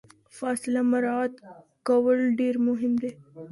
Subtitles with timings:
[0.37, 1.33] فاصله مراعات
[1.87, 3.11] کول ډیر مهم دي.